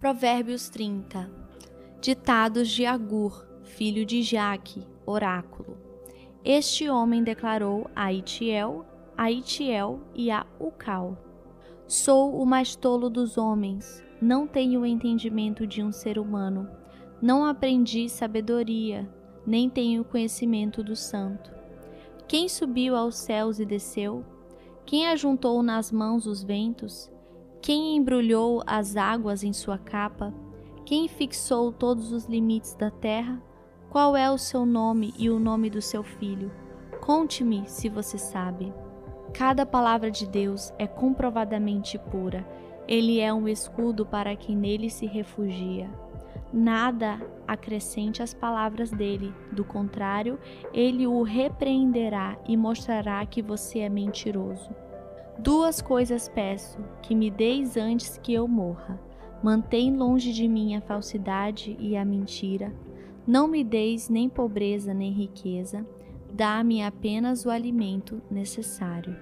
[0.00, 1.30] Provérbios 30
[2.00, 5.76] Ditados de Agur, filho de Jaque, oráculo.
[6.42, 11.18] Este homem declarou a Itiel, a Itiel e a Ucal:
[11.86, 16.66] Sou o mais tolo dos homens, não tenho o entendimento de um ser humano,
[17.20, 19.06] não aprendi sabedoria,
[19.46, 21.52] nem tenho conhecimento do santo.
[22.26, 24.24] Quem subiu aos céus e desceu?
[24.86, 27.12] Quem ajuntou nas mãos os ventos?
[27.62, 30.32] Quem embrulhou as águas em sua capa?
[30.86, 33.38] Quem fixou todos os limites da terra?
[33.90, 36.50] Qual é o seu nome e o nome do seu filho?
[37.02, 38.72] Conte-me se você sabe.
[39.34, 42.48] Cada palavra de Deus é comprovadamente pura.
[42.88, 45.90] Ele é um escudo para quem nele se refugia.
[46.50, 50.38] Nada acrescente às palavras dele, do contrário,
[50.72, 54.70] ele o repreenderá e mostrará que você é mentiroso.
[55.42, 59.00] Duas coisas peço, que me deis antes que eu morra.
[59.42, 62.74] Mantém longe de mim a falsidade e a mentira.
[63.26, 65.86] Não me deis nem pobreza nem riqueza.
[66.30, 69.16] Dá-me apenas o alimento necessário.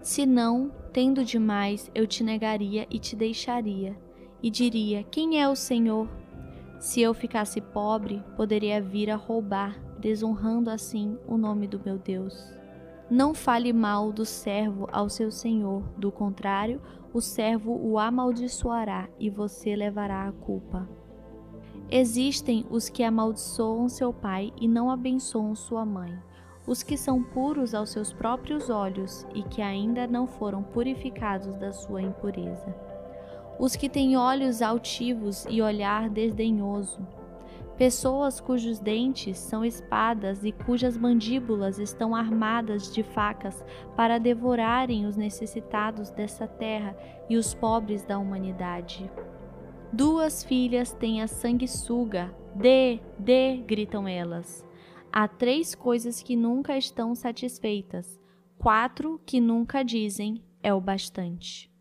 [0.00, 3.94] Se não, tendo demais, eu te negaria e te deixaria,
[4.42, 6.08] e diria: Quem é o Senhor?
[6.80, 12.56] Se eu ficasse pobre, poderia vir a roubar, desonrando assim o nome do meu Deus.
[13.08, 16.80] Não fale mal do servo ao seu senhor, do contrário,
[17.14, 20.88] o servo o amaldiçoará e você levará a culpa.
[21.88, 26.18] Existem os que amaldiçoam seu pai e não abençoam sua mãe,
[26.66, 31.72] os que são puros aos seus próprios olhos e que ainda não foram purificados da
[31.72, 32.74] sua impureza.
[33.56, 37.06] Os que têm olhos altivos e olhar desdenhoso,
[37.76, 43.62] Pessoas cujos dentes são espadas e cujas mandíbulas estão armadas de facas
[43.94, 46.96] para devorarem os necessitados dessa terra
[47.28, 49.10] e os pobres da humanidade.
[49.92, 52.34] Duas filhas têm a sanguessuga.
[52.54, 54.66] Dê, dê, gritam elas.
[55.12, 58.18] Há três coisas que nunca estão satisfeitas,
[58.58, 61.75] quatro que nunca dizem é o bastante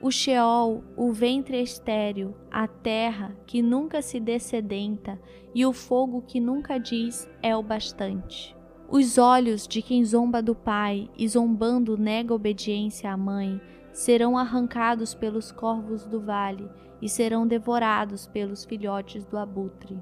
[0.00, 5.20] o Sheol, o ventre estéril, a terra que nunca se descedenta
[5.52, 8.56] e o fogo que nunca diz é o bastante.
[8.88, 13.60] Os olhos de quem zomba do pai e zombando nega obediência à mãe
[13.92, 16.70] serão arrancados pelos corvos do vale
[17.02, 20.00] e serão devorados pelos filhotes do abutre.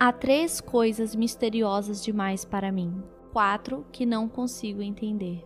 [0.00, 5.44] Há três coisas misteriosas demais para mim, quatro que não consigo entender: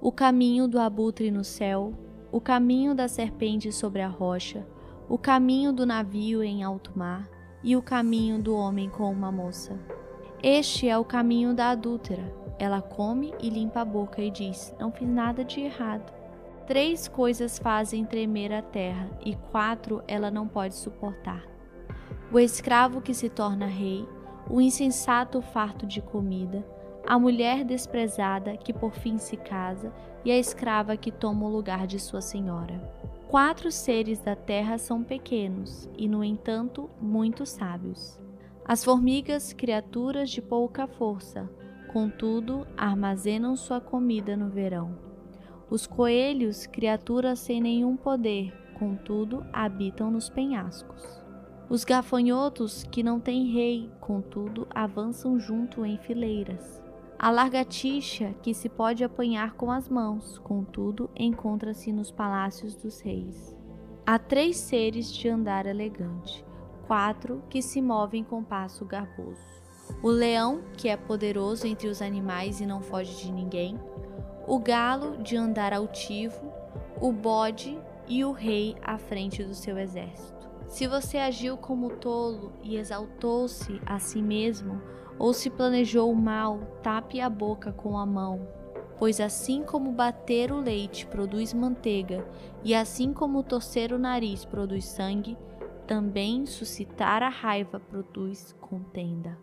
[0.00, 1.94] o caminho do abutre no céu,
[2.32, 4.66] o caminho da serpente sobre a rocha,
[5.06, 7.28] o caminho do navio em alto mar
[7.62, 9.78] e o caminho do homem com uma moça.
[10.42, 12.34] Este é o caminho da adúltera.
[12.58, 16.10] Ela come e limpa a boca e diz: Não fiz nada de errado.
[16.66, 21.44] Três coisas fazem tremer a terra e quatro ela não pode suportar:
[22.32, 24.08] o escravo que se torna rei,
[24.48, 26.64] o insensato farto de comida,
[27.06, 29.92] a mulher desprezada que por fim se casa
[30.24, 32.80] e a escrava que toma o lugar de sua senhora.
[33.28, 38.20] Quatro seres da terra são pequenos e, no entanto, muito sábios.
[38.64, 41.50] As formigas, criaturas de pouca força,
[41.92, 44.96] contudo, armazenam sua comida no verão.
[45.68, 51.22] Os coelhos, criaturas sem nenhum poder, contudo, habitam nos penhascos.
[51.68, 56.82] Os gafanhotos, que não têm rei, contudo, avançam junto em fileiras.
[57.22, 63.56] A largatixa que se pode apanhar com as mãos, contudo, encontra-se nos palácios dos reis.
[64.04, 66.44] Há três seres de andar elegante,
[66.88, 69.46] quatro que se movem com passo garboso.
[70.02, 73.78] O leão, que é poderoso entre os animais e não foge de ninguém,
[74.44, 76.52] o galo, de andar altivo,
[77.00, 77.78] o bode
[78.08, 80.50] e o rei à frente do seu exército.
[80.66, 84.82] Se você agiu como tolo e exaltou-se a si mesmo,
[85.18, 88.48] ou se planejou o mal, tape a boca com a mão.
[88.98, 92.24] Pois assim como bater o leite produz manteiga,
[92.62, 95.36] e assim como torcer o nariz produz sangue,
[95.86, 99.36] também suscitar a raiva produz contenda.